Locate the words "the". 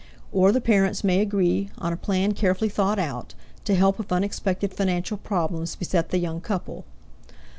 0.51-0.61, 6.09-6.17